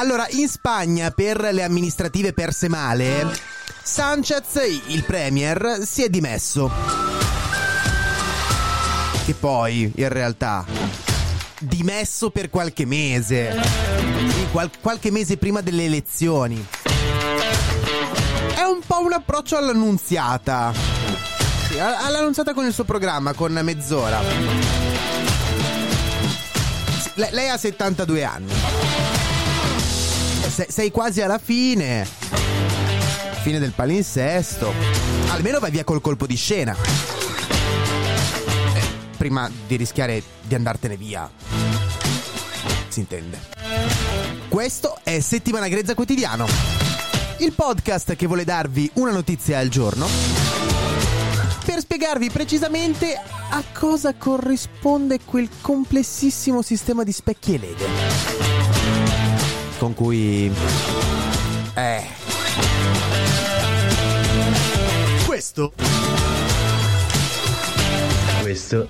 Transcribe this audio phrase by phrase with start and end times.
[0.00, 3.38] Allora, in Spagna, per le amministrative perse male,
[3.82, 4.54] Sanchez,
[4.86, 6.70] il premier, si è dimesso.
[9.26, 10.64] Che poi, in realtà,
[11.58, 13.60] dimesso per qualche mese.
[14.30, 16.66] Sì, qual- qualche mese prima delle elezioni.
[18.54, 20.72] È un po' un approccio all'annunziata.
[21.68, 24.22] Sì, all'annunziata con il suo programma, con mezz'ora.
[27.02, 28.79] Sì, lei, ha 72 anni.
[30.50, 32.06] Se- sei quasi alla fine.
[33.42, 34.72] Fine del palinsesto.
[35.28, 36.76] Almeno vai via col colpo di scena
[39.20, 41.30] prima di rischiare di andartene via.
[42.88, 43.38] Si intende.
[44.48, 46.46] Questo è Settimana Grezza Quotidiano,
[47.40, 50.08] il podcast che vuole darvi una notizia al giorno
[51.66, 58.79] per spiegarvi precisamente a cosa corrisponde quel complessissimo sistema di specchi e leghe.
[59.80, 60.52] Con cui...
[61.74, 62.06] Eh...
[65.24, 65.72] Questo...
[68.42, 68.88] Questo.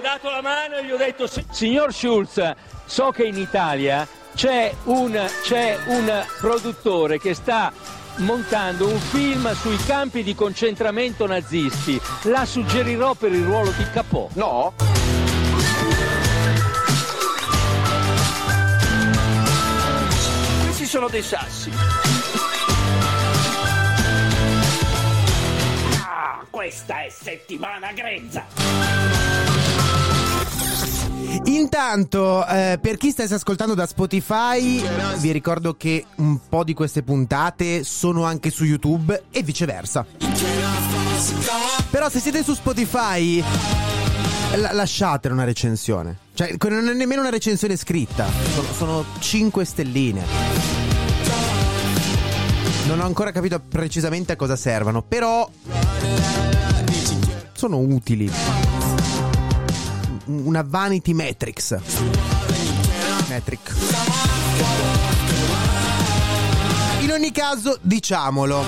[0.00, 2.54] Dato la mano e gli ho detto signor Schulz
[2.86, 7.72] so che in Italia c'è un, c'è un produttore che sta
[8.18, 12.00] montando un film sui campi di concentramento nazisti.
[12.24, 14.28] La suggerirò per il ruolo di Capò.
[14.34, 14.74] No.
[20.64, 21.70] Questi sono dei sassi.
[26.02, 29.47] Ah, questa è settimana grezza
[31.44, 34.82] Intanto, eh, per chi stesse ascoltando da Spotify,
[35.18, 40.04] vi ricordo che un po' di queste puntate sono anche su YouTube e viceversa.
[41.90, 43.42] Però se siete su Spotify,
[44.56, 46.18] la- lasciate una recensione.
[46.34, 50.24] Cioè, non è nemmeno una recensione scritta, sono, sono 5 stelline.
[52.86, 55.48] Non ho ancora capito precisamente a cosa servano, però
[57.52, 58.30] sono utili
[60.28, 61.78] una vanity matrix.
[63.28, 63.74] Metric.
[67.00, 68.64] In ogni caso, diciamolo.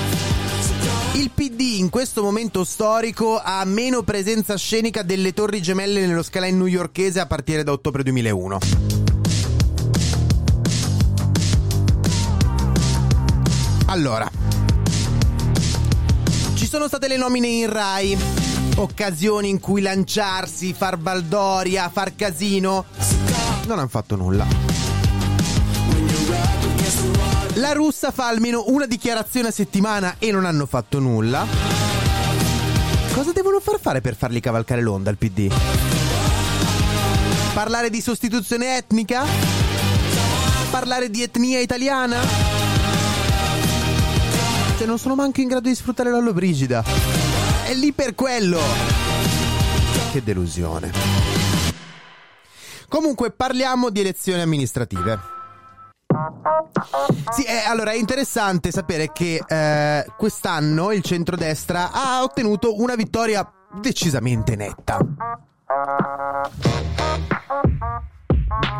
[1.12, 6.56] Il PD in questo momento storico ha meno presenza scenica delle torri gemelle nello skyline
[6.56, 8.58] newyorkese a partire da ottobre 2001.
[13.86, 14.30] Allora,
[16.54, 18.16] ci sono state le nomine in Rai,
[18.82, 22.86] occasioni in cui lanciarsi, far baldoria, far casino.
[23.66, 24.46] Non hanno fatto nulla.
[27.54, 31.46] La russa fa almeno una dichiarazione a settimana e non hanno fatto nulla.
[33.12, 35.52] Cosa devono far fare per fargli cavalcare l'onda al PD?
[37.52, 39.24] Parlare di sostituzione etnica?
[40.70, 42.18] Parlare di etnia italiana?
[44.78, 47.29] Cioè non sono manco in grado di sfruttare la Brigida
[47.70, 48.58] è lì per quello.
[50.10, 50.90] Che delusione.
[52.88, 55.20] Comunque parliamo di elezioni amministrative.
[57.30, 63.48] Sì, eh, allora è interessante sapere che eh, quest'anno il centrodestra ha ottenuto una vittoria
[63.80, 64.98] decisamente netta.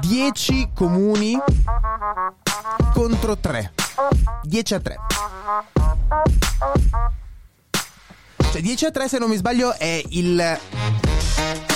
[0.01, 1.39] 10 comuni
[2.93, 3.73] contro 3.
[4.43, 4.97] 10 a 3.
[8.51, 10.59] Cioè 10 a 3 se non mi sbaglio è il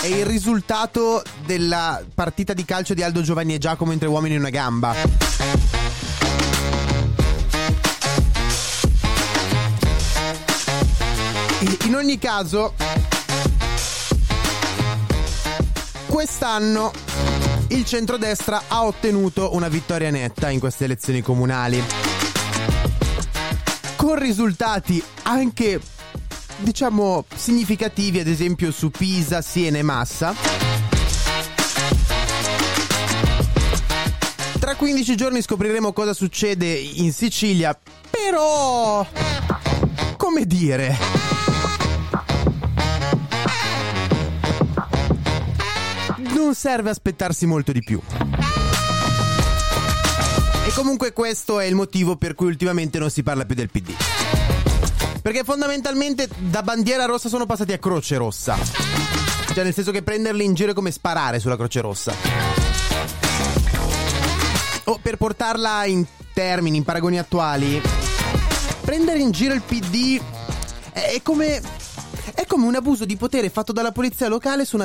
[0.04, 4.40] è il risultato della partita di calcio di Aldo Giovanni e Giacomo entre uomini in
[4.40, 4.94] una gamba.
[11.84, 12.74] In ogni caso,
[16.06, 16.92] quest'anno
[17.68, 21.82] il centrodestra ha ottenuto una vittoria netta in queste elezioni comunali.
[23.96, 25.80] Con risultati anche
[26.58, 30.34] diciamo significativi ad esempio su Pisa, Siena e Massa.
[34.58, 37.78] Tra 15 giorni scopriremo cosa succede in Sicilia,
[38.10, 39.06] però...
[40.16, 40.96] come dire...
[46.34, 48.00] Non serve aspettarsi molto di più.
[50.66, 53.94] E comunque questo è il motivo per cui ultimamente non si parla più del PD.
[55.24, 58.58] Perché fondamentalmente da bandiera rossa sono passati a croce rossa.
[59.54, 62.12] Cioè nel senso che prenderli in giro è come sparare sulla croce rossa.
[64.84, 66.04] O per portarla in
[66.34, 67.80] termini, in paragoni attuali,
[68.82, 70.20] prendere in giro il PD
[70.92, 71.62] è come...
[72.34, 74.84] è come un abuso di potere fatto dalla polizia locale su una...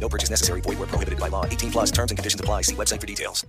[0.00, 0.60] No purchase necessary.
[0.60, 1.44] Void where prohibited by law.
[1.44, 2.62] 18 plus terms and conditions apply.
[2.62, 3.44] See website for details.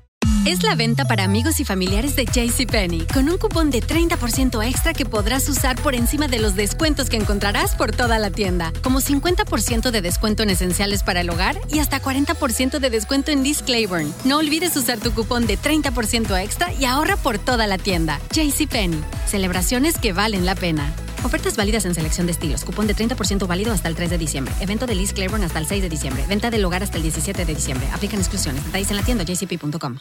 [0.45, 4.93] Es la venta para amigos y familiares de JCPenney, con un cupón de 30% extra
[4.93, 9.01] que podrás usar por encima de los descuentos que encontrarás por toda la tienda, como
[9.01, 13.61] 50% de descuento en esenciales para el hogar y hasta 40% de descuento en Liz
[13.61, 14.11] Claiborne.
[14.23, 18.19] No olvides usar tu cupón de 30% extra y ahorra por toda la tienda.
[18.31, 20.93] JCPenney, celebraciones que valen la pena.
[21.27, 22.63] Ofertas válidas en selección de estilos.
[22.63, 24.53] Cupón de 30% válido hasta el 3 de diciembre.
[24.61, 26.25] Evento de Liz Claiborne hasta el 6 de diciembre.
[26.25, 27.85] Venta del hogar hasta el 17 de diciembre.
[27.91, 28.63] Aplican exclusiones.
[28.63, 29.97] Detalles en la tienda jcp.com.